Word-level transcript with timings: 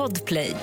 Podplay. 0.00 0.56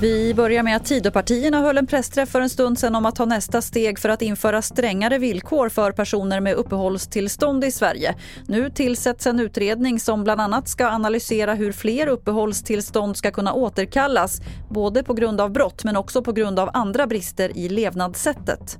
Vi 0.00 0.34
börjar 0.34 0.62
med 0.62 0.76
att 0.76 0.84
Tidöpartierna 0.84 1.60
höll 1.60 1.78
en 1.78 1.86
pressträff 1.86 2.28
för 2.28 2.40
en 2.40 2.50
stund 2.50 2.78
sedan 2.78 2.94
om 2.94 3.06
att 3.06 3.16
ta 3.16 3.24
nästa 3.24 3.62
steg 3.62 3.98
för 3.98 4.08
att 4.08 4.22
införa 4.22 4.62
strängare 4.62 5.18
villkor 5.18 5.68
för 5.68 5.92
personer 5.92 6.40
med 6.40 6.54
uppehållstillstånd 6.54 7.64
i 7.64 7.70
Sverige. 7.70 8.14
Nu 8.46 8.70
tillsätts 8.70 9.26
en 9.26 9.40
utredning 9.40 10.00
som 10.00 10.24
bland 10.24 10.40
annat 10.40 10.68
ska 10.68 10.86
analysera 10.88 11.54
hur 11.54 11.72
fler 11.72 12.06
uppehållstillstånd 12.06 13.16
ska 13.16 13.30
kunna 13.30 13.52
återkallas, 13.52 14.40
både 14.70 15.02
på 15.02 15.14
grund 15.14 15.40
av 15.40 15.52
brott 15.52 15.84
men 15.84 15.96
också 15.96 16.22
på 16.22 16.32
grund 16.32 16.58
av 16.58 16.70
andra 16.72 17.06
brister 17.06 17.56
i 17.56 17.68
levnadssättet. 17.68 18.78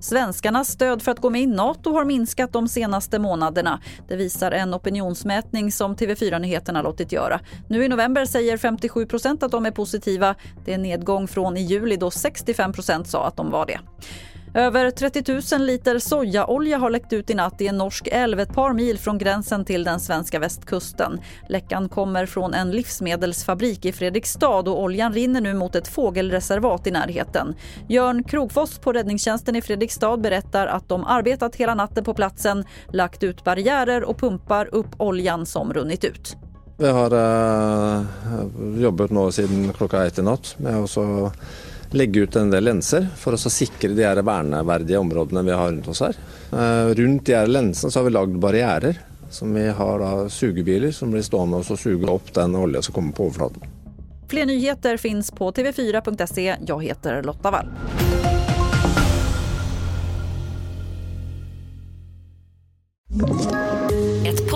Svenskarnas 0.00 0.68
stöd 0.68 1.02
för 1.02 1.12
att 1.12 1.18
gå 1.18 1.30
med 1.30 1.42
i 1.42 1.46
Nato 1.46 1.92
har 1.92 2.04
minskat 2.04 2.52
de 2.52 2.68
senaste 2.68 3.18
månaderna. 3.18 3.80
Det 4.08 4.16
visar 4.16 4.52
en 4.52 4.74
opinionsmätning 4.74 5.72
som 5.72 5.96
TV4 5.96 6.38
Nyheterna 6.38 6.82
låtit 6.82 7.12
göra. 7.12 7.40
Nu 7.68 7.84
i 7.84 7.88
november 7.88 8.24
säger 8.24 8.56
57 8.56 9.06
procent 9.06 9.42
att 9.42 9.50
de 9.50 9.66
är 9.66 9.70
positiva. 9.70 10.34
Det 10.64 10.70
är 10.70 10.74
en 10.74 10.82
nedgång 10.82 11.28
från 11.28 11.56
i 11.56 11.62
juli 11.62 11.96
då 11.96 12.10
65 12.10 12.72
procent 12.72 13.08
sa 13.08 13.26
att 13.26 13.36
de 13.36 13.50
var 13.50 13.66
det. 13.66 13.80
Över 14.54 14.90
30 14.90 15.56
000 15.56 15.66
liter 15.66 15.98
sojaolja 15.98 16.78
har 16.78 16.90
läckt 16.90 17.12
ut 17.12 17.30
i 17.30 17.34
natt 17.34 17.60
i 17.60 17.66
en 17.66 17.78
norsk 17.78 18.08
älv 18.12 18.40
ett 18.40 18.54
par 18.54 18.72
mil 18.72 18.98
från 18.98 19.18
gränsen 19.18 19.64
till 19.64 19.84
den 19.84 20.00
svenska 20.00 20.38
västkusten. 20.38 21.20
Läckan 21.48 21.88
kommer 21.88 22.26
från 22.26 22.54
en 22.54 22.70
livsmedelsfabrik 22.70 23.84
i 23.84 23.92
Fredrikstad 23.92 24.70
och 24.70 24.82
oljan 24.82 25.12
rinner 25.12 25.40
nu 25.40 25.54
mot 25.54 25.74
ett 25.74 25.88
fågelreservat 25.88 26.86
i 26.86 26.90
närheten. 26.90 27.54
Jörn 27.88 28.24
Krogfoss 28.24 28.78
på 28.78 28.92
räddningstjänsten 28.92 29.56
i 29.56 29.62
Fredrikstad 29.62 30.16
berättar 30.16 30.66
att 30.66 30.88
de 30.88 31.04
arbetat 31.04 31.56
hela 31.56 31.74
natten 31.74 32.04
på 32.04 32.14
platsen, 32.14 32.64
lagt 32.92 33.22
ut 33.22 33.44
barriärer 33.44 34.04
och 34.04 34.18
pumpar 34.18 34.74
upp 34.74 34.88
oljan 34.98 35.46
som 35.46 35.72
runnit 35.72 36.04
ut. 36.04 36.36
Vi 36.76 36.88
har 36.88 37.12
uh, 37.14 38.82
jobbat 38.82 39.10
nu 39.10 39.32
sedan 39.32 39.72
klockan 39.76 40.02
ett 40.02 40.18
i 40.18 40.22
natt 40.22 40.54
med 40.58 40.76
att 40.76 40.90
legge 41.96 42.20
ut 42.20 42.36
en 42.36 42.50
del 42.52 42.64
lenser 42.68 43.06
for 43.16 43.36
å 43.36 43.50
sikre 43.52 43.94
de 43.96 44.04
her 44.04 44.20
verneverdige 44.24 45.00
områdene 45.00 45.44
vi 45.46 45.56
har 45.56 45.70
rundt 45.70 45.88
oss 45.88 46.02
her. 46.04 46.18
Eh, 46.52 46.94
rundt 46.98 47.26
de 47.26 47.36
her 47.36 47.50
lensene 47.50 47.92
så 47.92 48.00
har 48.00 48.08
vi 48.08 48.16
lagd 48.16 48.40
barrierer. 48.42 49.04
Som 49.30 49.52
vi 49.52 49.66
har 49.76 49.98
da 50.00 50.28
sugebiler 50.32 50.92
som 50.96 51.10
blir 51.12 51.20
stående 51.20 51.60
og 51.60 51.76
suge 51.76 52.08
opp 52.08 52.32
den 52.32 52.56
olja 52.56 52.80
som 52.80 52.96
kommer 52.96 53.12
på 53.12 53.26
overflaten. 53.28 53.66
Fler 54.28 54.48
nyheter 54.48 54.96
finns 54.96 55.30
på 55.30 55.52
tv4.se. 55.52 56.56
Jag 56.66 56.84
heter 56.84 57.22
Lotta 57.22 57.50
Wall. 57.50 57.68